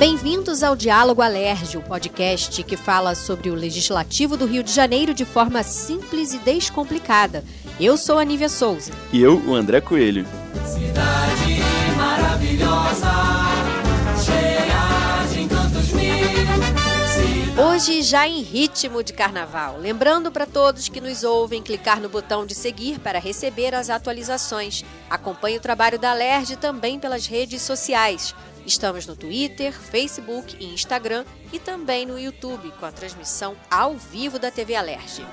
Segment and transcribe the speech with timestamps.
[0.00, 5.12] Bem-vindos ao Diálogo Alerge, o podcast que fala sobre o legislativo do Rio de Janeiro
[5.12, 7.44] de forma simples e descomplicada.
[7.78, 8.92] Eu sou a Nívia Souza.
[9.12, 10.24] E eu, o André Coelho.
[10.64, 11.60] Cidade
[11.98, 13.12] maravilhosa,
[14.24, 16.30] cheia de encantos mil.
[17.62, 19.76] Hoje já em ritmo de carnaval.
[19.78, 24.82] Lembrando para todos que nos ouvem clicar no botão de seguir para receber as atualizações.
[25.10, 28.34] Acompanhe o trabalho da Alerj também pelas redes sociais.
[28.66, 34.38] Estamos no Twitter, Facebook e Instagram e também no YouTube com a transmissão ao vivo
[34.38, 35.24] da TV Alerj.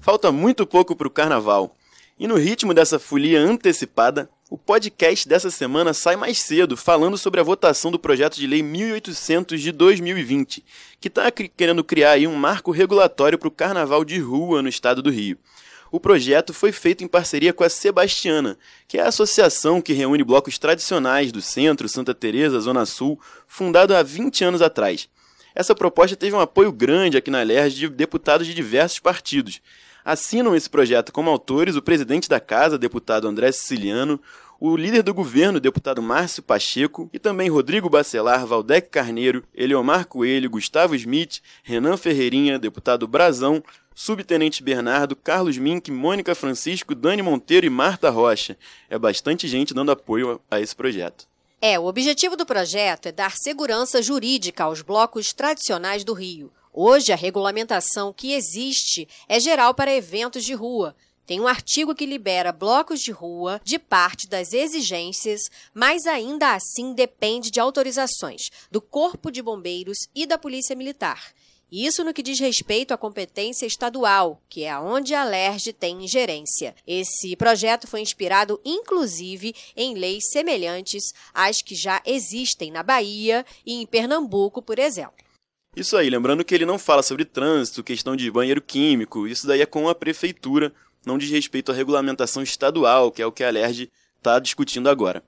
[0.00, 1.76] Falta muito pouco para o carnaval.
[2.18, 7.40] E no ritmo dessa folia antecipada, o podcast dessa semana sai mais cedo, falando sobre
[7.40, 10.64] a votação do projeto de lei 1800 de 2020,
[11.00, 15.10] que está querendo criar um marco regulatório para o carnaval de rua no estado do
[15.10, 15.38] Rio.
[15.92, 18.56] O projeto foi feito em parceria com a Sebastiana,
[18.88, 23.94] que é a associação que reúne blocos tradicionais do Centro, Santa Teresa, Zona Sul, fundado
[23.94, 25.06] há 20 anos atrás.
[25.54, 29.60] Essa proposta teve um apoio grande aqui na LERJ de deputados de diversos partidos.
[30.02, 34.18] Assinam esse projeto como autores o presidente da casa, deputado André Siciliano,
[34.58, 40.48] o líder do governo, deputado Márcio Pacheco, e também Rodrigo Bacelar, Valdec Carneiro, Eliomar Coelho,
[40.48, 43.62] Gustavo Smith, Renan Ferreirinha, deputado Brazão,
[43.94, 48.56] Subtenente Bernardo, Carlos Mink, Mônica Francisco, Dani Monteiro e Marta Rocha.
[48.88, 51.26] É bastante gente dando apoio a esse projeto.
[51.60, 56.52] É, o objetivo do projeto é dar segurança jurídica aos blocos tradicionais do Rio.
[56.72, 60.96] Hoje, a regulamentação que existe é geral para eventos de rua.
[61.24, 66.94] Tem um artigo que libera blocos de rua de parte das exigências, mas ainda assim
[66.94, 71.32] depende de autorizações do Corpo de Bombeiros e da Polícia Militar.
[71.72, 76.74] Isso no que diz respeito à competência estadual, que é aonde a LERJ tem ingerência.
[76.86, 83.80] Esse projeto foi inspirado, inclusive, em leis semelhantes às que já existem na Bahia e
[83.80, 85.14] em Pernambuco, por exemplo.
[85.74, 89.62] Isso aí, lembrando que ele não fala sobre trânsito, questão de banheiro químico, isso daí
[89.62, 90.74] é com a prefeitura,
[91.06, 95.24] não diz respeito à regulamentação estadual, que é o que a LERJ está discutindo agora.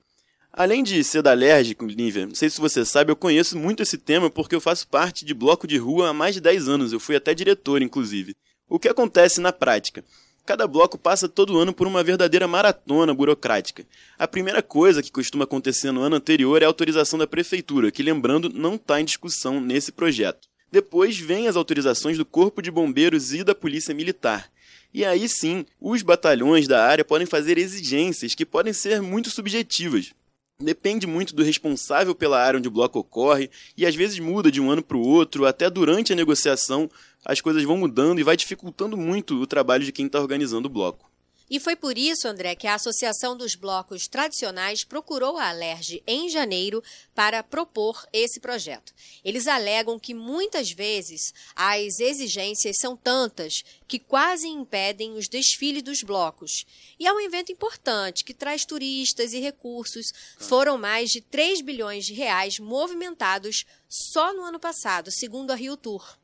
[0.57, 4.29] Além de ser alérgico, Nívia, não sei se você sabe, eu conheço muito esse tema
[4.29, 7.13] porque eu faço parte de bloco de rua há mais de 10 anos, eu fui
[7.13, 8.33] até diretor, inclusive.
[8.69, 10.01] O que acontece na prática?
[10.45, 13.85] Cada bloco passa todo ano por uma verdadeira maratona burocrática.
[14.17, 18.01] A primeira coisa que costuma acontecer no ano anterior é a autorização da prefeitura, que,
[18.01, 20.47] lembrando, não está em discussão nesse projeto.
[20.71, 24.49] Depois vem as autorizações do Corpo de Bombeiros e da Polícia Militar.
[24.93, 30.13] E aí sim, os batalhões da área podem fazer exigências que podem ser muito subjetivas.
[30.61, 34.61] Depende muito do responsável pela área onde o bloco ocorre e às vezes muda de
[34.61, 36.89] um ano para o outro, até durante a negociação
[37.25, 40.71] as coisas vão mudando e vai dificultando muito o trabalho de quem está organizando o
[40.71, 41.11] bloco.
[41.47, 46.27] E foi por isso, André, que a Associação dos Blocos Tradicionais procurou a Alerj em
[46.27, 46.83] janeiro
[47.13, 48.91] para propor esse projeto.
[49.23, 56.01] Eles alegam que muitas vezes as exigências são tantas que quase impedem os desfiles dos
[56.01, 56.65] blocos.
[56.99, 60.11] E é um evento importante que traz turistas e recursos.
[60.39, 65.77] Foram mais de 3 bilhões de reais movimentados só no ano passado, segundo a Rio
[65.77, 66.17] Tour.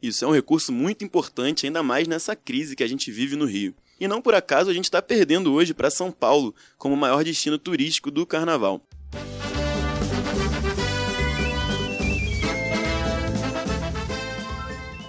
[0.00, 3.44] Isso é um recurso muito importante, ainda mais nessa crise que a gente vive no
[3.44, 3.74] Rio.
[4.00, 7.24] E não por acaso a gente está perdendo hoje para São Paulo como o maior
[7.24, 8.80] destino turístico do carnaval.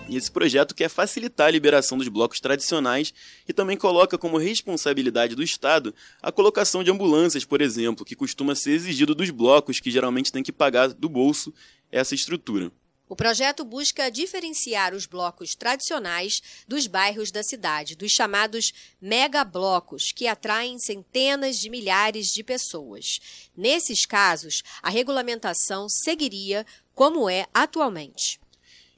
[0.09, 3.13] E esse projeto quer facilitar a liberação dos blocos tradicionais
[3.47, 8.55] e também coloca como responsabilidade do Estado a colocação de ambulâncias, por exemplo, que costuma
[8.55, 11.53] ser exigido dos blocos que geralmente têm que pagar do bolso
[11.91, 12.71] essa estrutura.
[13.09, 18.71] O projeto busca diferenciar os blocos tradicionais dos bairros da cidade, dos chamados
[19.01, 23.19] megablocos, que atraem centenas de milhares de pessoas.
[23.57, 28.39] Nesses casos, a regulamentação seguiria como é atualmente.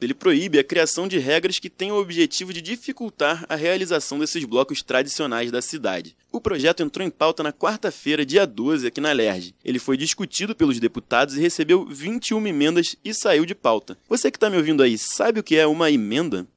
[0.01, 4.43] Ele proíbe a criação de regras que tenham o objetivo de dificultar a realização desses
[4.43, 6.17] blocos tradicionais da cidade.
[6.31, 9.53] O projeto entrou em pauta na quarta-feira, dia 12, aqui na LERJ.
[9.63, 13.95] Ele foi discutido pelos deputados e recebeu 21 emendas e saiu de pauta.
[14.09, 16.47] Você que está me ouvindo aí, sabe o que é uma emenda?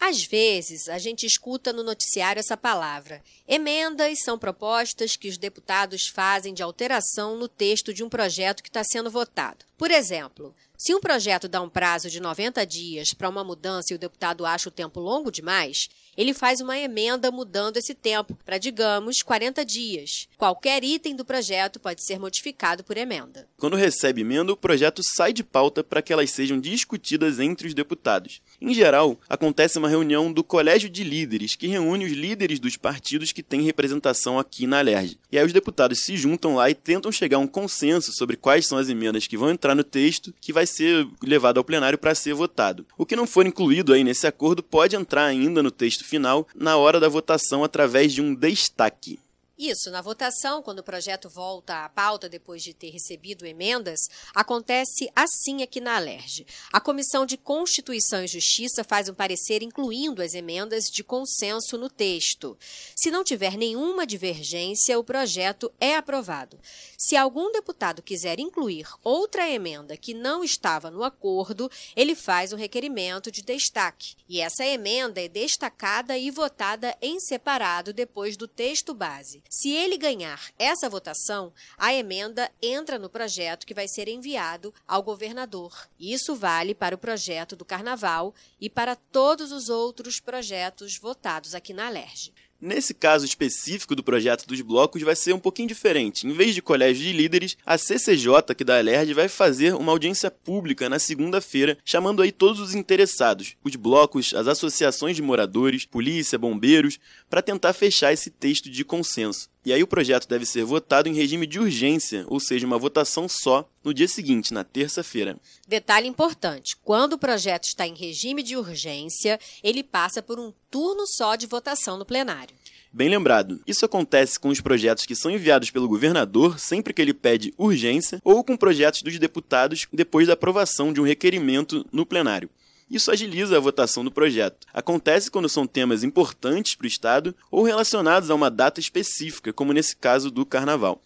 [0.00, 3.22] Às vezes, a gente escuta no noticiário essa palavra.
[3.46, 8.70] Emendas são propostas que os deputados fazem de alteração no texto de um projeto que
[8.70, 9.66] está sendo votado.
[9.76, 13.96] Por exemplo, se um projeto dá um prazo de 90 dias para uma mudança e
[13.96, 15.90] o deputado acha o tempo longo demais,
[16.20, 20.28] ele faz uma emenda mudando esse tempo para, digamos, 40 dias.
[20.36, 23.48] Qualquer item do projeto pode ser modificado por emenda.
[23.56, 27.72] Quando recebe emenda, o projeto sai de pauta para que elas sejam discutidas entre os
[27.72, 28.42] deputados.
[28.60, 33.32] Em geral, acontece uma reunião do Colégio de Líderes, que reúne os líderes dos partidos
[33.32, 35.18] que têm representação aqui na Alerj.
[35.32, 38.66] E aí os deputados se juntam lá e tentam chegar a um consenso sobre quais
[38.66, 42.14] são as emendas que vão entrar no texto que vai ser levado ao plenário para
[42.14, 42.84] ser votado.
[42.98, 46.76] O que não for incluído aí nesse acordo pode entrar ainda no texto final na
[46.76, 49.18] hora da votação através de um destaque.
[49.62, 55.12] Isso, na votação, quando o projeto volta à pauta depois de ter recebido emendas, acontece
[55.14, 56.46] assim aqui na Alerj.
[56.72, 61.90] A Comissão de Constituição e Justiça faz um parecer incluindo as emendas de consenso no
[61.90, 62.56] texto.
[62.96, 66.58] Se não tiver nenhuma divergência, o projeto é aprovado.
[66.96, 72.56] Se algum deputado quiser incluir outra emenda que não estava no acordo, ele faz um
[72.56, 74.14] requerimento de destaque.
[74.26, 79.42] E essa emenda é destacada e votada em separado depois do texto base.
[79.52, 85.02] Se ele ganhar essa votação, a emenda entra no projeto que vai ser enviado ao
[85.02, 85.88] governador.
[85.98, 91.72] Isso vale para o projeto do Carnaval e para todos os outros projetos votados aqui
[91.72, 92.32] na Alerj.
[92.60, 96.26] Nesse caso específico do projeto dos blocos vai ser um pouquinho diferente.
[96.26, 100.30] Em vez de colégio de líderes, a CCJ aqui da Alerj vai fazer uma audiência
[100.30, 106.38] pública na segunda-feira, chamando aí todos os interessados, os blocos, as associações de moradores, polícia,
[106.38, 106.98] bombeiros,
[107.30, 109.48] para tentar fechar esse texto de consenso.
[109.64, 113.28] E aí o projeto deve ser votado em regime de urgência, ou seja, uma votação
[113.28, 115.36] só no dia seguinte, na terça-feira.
[115.68, 121.06] Detalhe importante: quando o projeto está em regime de urgência, ele passa por um turno
[121.06, 122.54] só de votação no plenário.
[122.92, 127.14] Bem lembrado, isso acontece com os projetos que são enviados pelo governador sempre que ele
[127.14, 132.50] pede urgência ou com projetos dos deputados depois da aprovação de um requerimento no plenário.
[132.90, 134.66] Isso agiliza a votação do projeto.
[134.74, 139.72] Acontece quando são temas importantes para o Estado ou relacionados a uma data específica, como
[139.72, 141.00] nesse caso do Carnaval.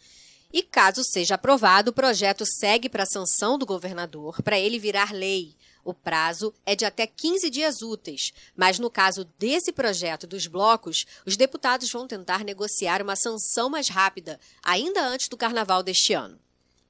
[0.50, 5.12] E caso seja aprovado, o projeto segue para a sanção do governador para ele virar
[5.12, 5.54] lei.
[5.84, 11.04] O prazo é de até 15 dias úteis, mas no caso desse projeto dos blocos,
[11.26, 16.38] os deputados vão tentar negociar uma sanção mais rápida, ainda antes do carnaval deste ano.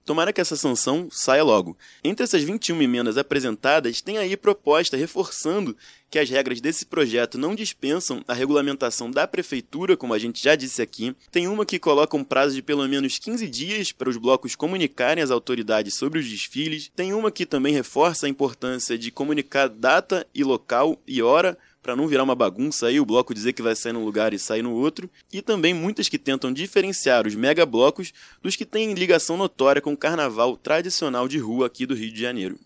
[0.05, 1.77] Tomara que essa sanção saia logo.
[2.03, 5.75] Entre essas 21 emendas apresentadas, tem aí proposta reforçando
[6.11, 10.55] que as regras desse projeto não dispensam a regulamentação da prefeitura, como a gente já
[10.55, 11.17] disse aqui.
[11.31, 15.25] Tem uma que coloca um prazo de pelo menos 15 dias para os blocos comunicarem
[15.25, 16.91] às autoridades sobre os desfiles.
[16.95, 21.95] Tem uma que também reforça a importância de comunicar data e local e hora para
[21.95, 24.63] não virar uma bagunça aí, o bloco dizer que vai sair num lugar e sair
[24.63, 28.11] no outro, e também muitas que tentam diferenciar os mega blocos
[28.43, 32.19] dos que têm ligação notória com o carnaval tradicional de rua aqui do Rio de
[32.19, 32.59] Janeiro.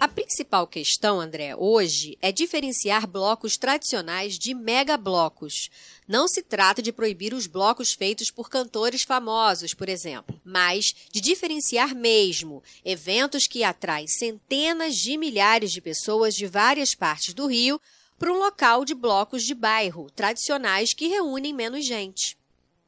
[0.00, 5.68] A principal questão, André, hoje é diferenciar blocos tradicionais de mega blocos.
[6.12, 11.22] Não se trata de proibir os blocos feitos por cantores famosos, por exemplo, mas de
[11.22, 17.80] diferenciar mesmo eventos que atraem centenas de milhares de pessoas de várias partes do Rio
[18.18, 22.36] para um local de blocos de bairro tradicionais que reúnem menos gente.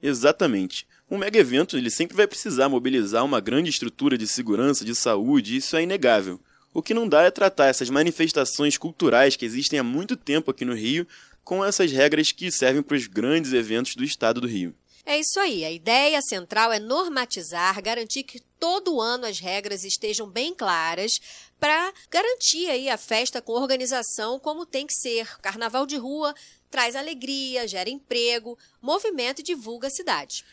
[0.03, 0.87] Exatamente.
[1.11, 5.57] Um mega evento ele sempre vai precisar mobilizar uma grande estrutura de segurança, de saúde,
[5.57, 6.39] isso é inegável.
[6.75, 10.65] O que não dá é tratar essas manifestações culturais que existem há muito tempo aqui
[10.67, 11.07] no Rio
[11.45, 14.75] com essas regras que servem para os grandes eventos do estado do Rio.
[15.07, 15.65] É isso aí.
[15.65, 21.21] A ideia central é normatizar, garantir que todo ano as regras estejam bem claras
[21.61, 25.39] para garantir aí a festa com organização como tem que ser.
[25.41, 26.35] Carnaval de rua
[26.71, 30.45] traz alegria, gera emprego, movimento e divulga a cidade.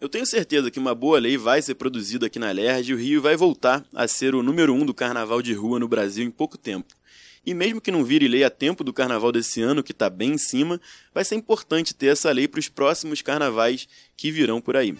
[0.00, 2.98] Eu tenho certeza que uma boa lei vai ser produzida aqui na LERJ e o
[2.98, 6.30] Rio vai voltar a ser o número um do carnaval de rua no Brasil em
[6.30, 6.94] pouco tempo.
[7.44, 10.32] E mesmo que não vire lei a tempo do carnaval desse ano, que está bem
[10.32, 10.80] em cima,
[11.14, 14.94] vai ser importante ter essa lei para os próximos carnavais que virão por aí.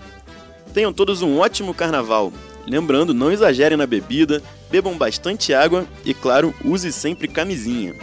[0.73, 2.33] Tenham todos um ótimo carnaval.
[2.65, 7.93] Lembrando, não exagerem na bebida, bebam bastante água e, claro, use sempre camisinha.